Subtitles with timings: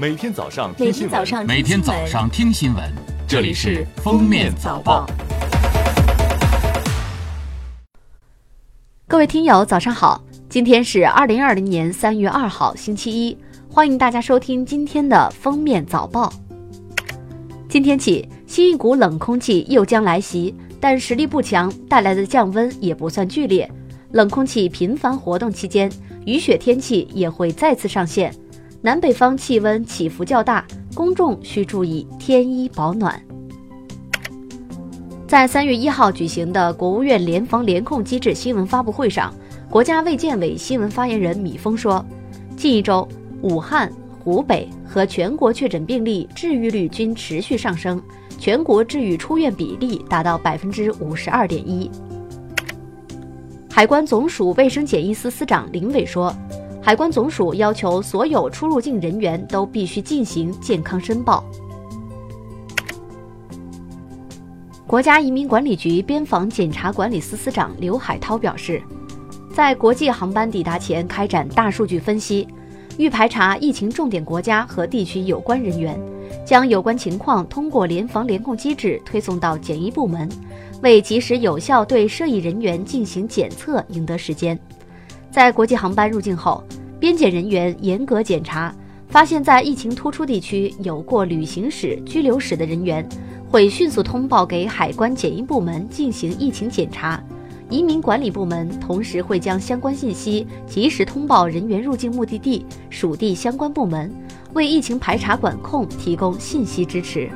[0.00, 2.82] 每天早上听新闻，每天早上听新闻，
[3.28, 5.06] 这里是《封面早报》。
[9.06, 10.24] 各位听友，早上好！
[10.48, 13.36] 今天是二零二零年三月二号，星期一，
[13.68, 16.30] 欢迎大家收听今天的《封面早报》。
[17.68, 23.70] 今天起，新一股冷空气又将来袭，但实力不强，带来的降温也不算剧烈。
[24.12, 25.92] 冷空气频繁活动期间，
[26.24, 28.34] 雨雪天气也会再次上现，
[28.82, 33.20] 南北方气温起伏较大，公众需注意添衣保暖。
[35.28, 39.34] 在三月一号举行的国务院联防联控机制新闻发布会上，
[39.68, 42.02] 国家卫健委新闻发言人米峰说，
[42.56, 43.06] 近一周，
[43.42, 48.02] 武汉、湖北和全国确诊病例治愈率均持续上升，
[48.38, 51.90] 全国治愈出院比例达到百分之五十二点一。
[53.70, 56.34] 海关总署卫生检疫司司长林伟说，
[56.82, 61.44] 海关总署要求所有出入境人员都必须进行健康申报。
[64.86, 68.82] 国家移民管理局边防检查管理司司长刘海涛表示，
[69.54, 72.48] 在国际航班抵达前开展大数据分析，
[72.96, 76.00] 预排查疫情重点国家和地区有关人员，
[76.44, 80.28] 将有关情况通过联防联控机制推送到检疫部门，
[80.82, 84.58] 为及时有效对涉疫人员进行检测赢得时间。
[85.30, 86.62] 在国际航班入境后，
[86.98, 88.74] 边检人员严格检查，
[89.08, 93.08] 发现在疫情突出地区有过旅行史、居留史的人员。
[93.48, 97.20] 会迅速通报给海关检疫部门进行疫情检查，
[97.68, 104.08] 移民管理部门同时会将相关信息及时通报人员入境目的地、属地相关部门，
[104.52, 107.28] 为疫情排查管控提供信息支持。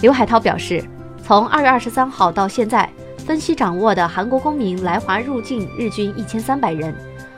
[0.00, 0.84] 刘海涛表示，
[1.24, 2.88] 从二月二十三号到现在，
[3.28, 6.94] 分析掌握的韩国公民来华入境日均一千三百人，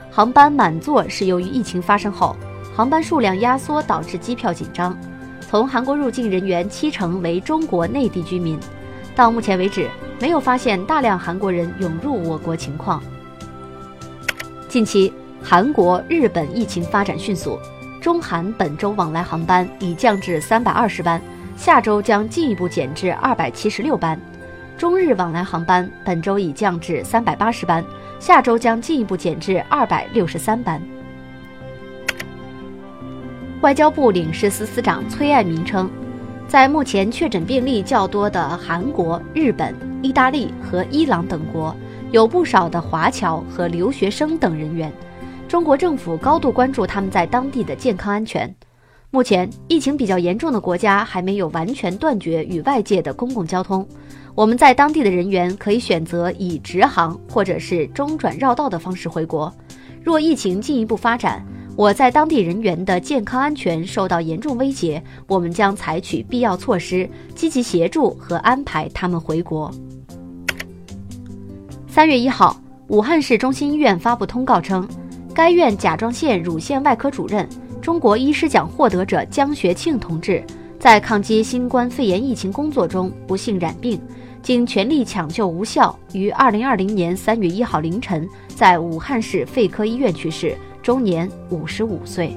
[0.09, 2.33] 航班满座是由于疫情发生后，
[2.73, 4.97] 航班数量压缩导致机票紧张。
[5.41, 8.57] 从韩国入境人员七成为中国内地居民，
[9.17, 13.03] 到目前为止没有发现大量韩国人涌入我国情况。
[14.69, 15.11] 近期，
[15.43, 17.59] 韩国、日本疫情发展迅速，
[17.99, 21.21] 中韩本周往来航班已降至三百二十班，
[21.57, 24.17] 下周将进一步减至二百七十六班；
[24.81, 27.85] 中日往来航班本周已降至三百八十班，
[28.19, 30.81] 下周将进一步减至二百六十三班。
[33.61, 35.87] 外交部领事司司长崔爱民称，
[36.47, 41.75] 在目前确诊病例较多的韩国、日本、意大利和伊朗等国，
[42.09, 44.91] 有不少的华侨和留学生等人员。
[45.47, 48.51] 中国政府高度关注他们在当地的健康安全。
[49.11, 53.87] 目前疫情比较严重的国家还没有完全断绝与外界的公共交通，
[54.33, 59.53] 我们在当地的人员可以选择以直航或者是中转绕道的方式回国。
[60.03, 69.71] 若疫情进一步发展，我在当地人员的健康安全受到严重威胁，我们将采取必要措施，积极协助和安排他们回国。
[71.87, 72.55] 三月一号，
[72.87, 74.87] 武汉市中心医院发布通告称，
[75.33, 77.47] 该院甲状腺乳腺外科主任、
[77.81, 80.43] 中国医师奖获得者江学庆同志，
[80.79, 83.99] 在抗击新冠肺炎疫情工作中不幸染病，
[84.41, 90.57] 经全力抢救无效，于二零二零年三月一号凌晨在武汉市肺科医院去世。
[90.81, 92.35] 终年五十五岁。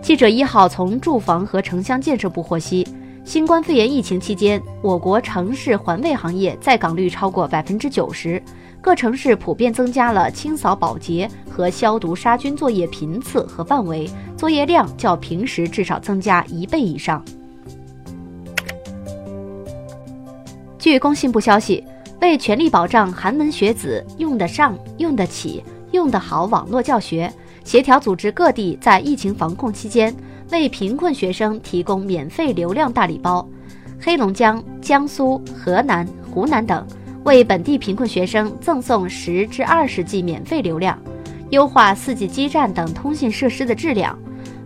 [0.00, 2.86] 记者一号从住房和城乡建设部获悉，
[3.24, 8.40] 新冠肺炎疫情期间，我国城市环卫行业在岗率超过百分之九十，
[8.80, 17.20] 各城市普遍增加了清扫保洁和消毒杀菌作业频次和范围，作业量较平时至少增加一倍以上。
[20.78, 21.84] 据工信部消息。
[22.20, 25.62] 为全力保障寒门学子用得上、用得起、
[25.92, 30.12] 用得好网络教学，协调组织各地在疫情防控期间
[30.50, 33.48] 为贫困学生提供免费流量大礼包。
[34.00, 36.84] 黑龙江、江苏、河南、湖南等
[37.22, 41.00] 为本地贫困学生赠送十至二十 G 免费流量，
[41.50, 44.18] 优化 4G 基站等通信设施的质量，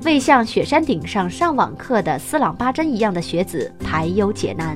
[0.07, 4.75] 为像雪山顶上上网课的斯朗巴珍一样的学子排忧解难。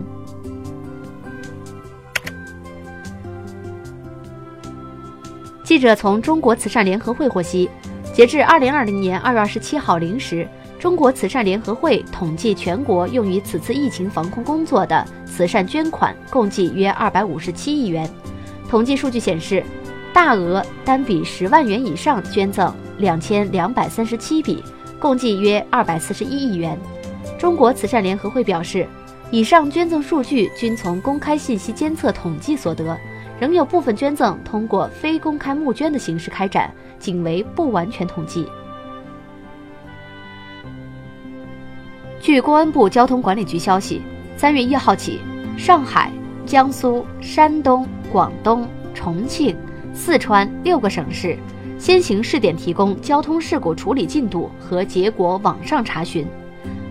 [5.66, 7.68] 记者从中国慈善联合会获悉，
[8.14, 10.48] 截至二零二零年二月二十七号零时，
[10.78, 18.08] 中国慈善联合会统计全国用于此次疫情防控工作的慈善捐款共计约二百五十七亿元。
[18.68, 19.60] 统计数据显示，
[20.12, 24.62] 大额单笔十万元以上捐赠两千两百三十七笔，
[25.00, 26.78] 共计约二百四十一亿元。
[27.36, 28.86] 中国慈善联合会表示，
[29.32, 32.96] 以上捐赠数据均从公开信息监测统计所得。
[33.38, 38.46] 仍有部分捐赠通过非公开募捐的形式开展，仅为不完全统计。
[42.20, 44.00] 据公安部交通管理局消息，
[44.36, 45.20] 三月一号起，
[45.56, 46.10] 上海、
[46.44, 49.54] 江苏、山东、广东、重庆、
[49.92, 51.36] 四川六个省市
[51.78, 56.26] 先行试点提供交通事故处理进度和结果网上查询，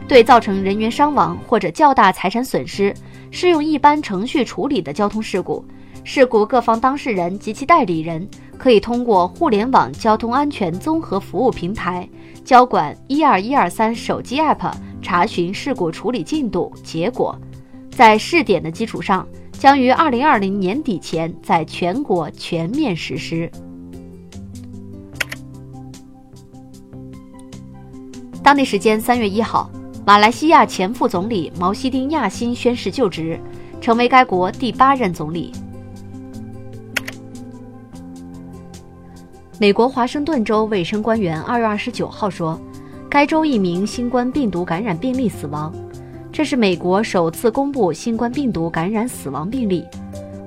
[0.07, 2.93] 对造成人员伤亡或者较大财产损失，
[3.31, 5.65] 适用一般程序处理的交通事故。
[6.07, 8.25] 事故各方当事人及其代理人
[8.59, 12.07] 可以通过互联网交通安全综合服务平台
[12.43, 14.71] 交管一二一二三手机 App
[15.01, 17.35] 查询事故处理进度结果，
[17.89, 23.51] 在试点的基础上，将于二零二零年底前在全国全面实施。
[28.43, 29.69] 当地时间三月一号，
[30.05, 33.39] 马来西亚前副总理毛希丁亚辛宣誓就职，
[33.81, 35.51] 成为该国第八任总理。
[39.57, 42.59] 美国华盛顿州卫生官员二月二十九号说，
[43.09, 45.73] 该州一名新冠病毒感染病例死亡，
[46.29, 49.85] 这是美国首次公布新冠病毒感染死亡病例。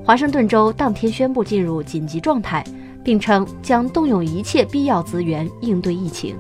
[0.05, 2.63] 华盛顿州当天宣布进入紧急状态，
[3.03, 6.37] 并称将动用一切必要资源应对疫情。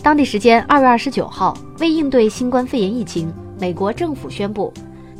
[0.00, 4.72] 当地时间二月二十九号，为应对新冠肺炎疫情，美国政府宣布。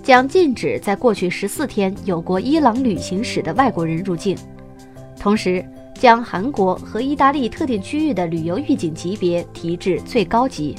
[0.09, 4.35] 将禁止在过去十四天有过伊朗旅行史的外国人入境，
[5.21, 5.63] 同时
[5.93, 10.75] 将韩国和意大利特定区域的旅游预警级别提至最高级。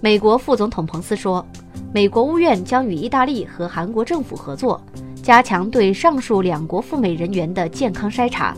[0.00, 1.46] 美国副总统彭斯说，
[1.94, 4.84] 美国务院将与意大利和韩国政府合作，
[5.22, 8.52] 加强对上述两国赴美人员的健康筛查。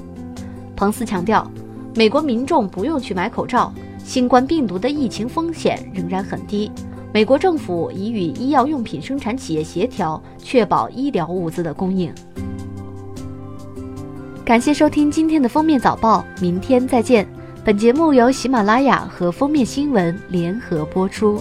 [0.75, 1.47] 彭斯强调，
[1.95, 3.71] 美国民众不用去买口罩，
[4.03, 6.73] 新冠病毒的疫情风险仍然很低。
[7.13, 12.13] 美国政府已与医药用品生产企业协调，确保医疗物资的供应。
[14.45, 17.27] 感谢收听今天的封面早报，明天再见。
[17.65, 21.41] 本节目由喜马拉雅和封面新闻联合播出。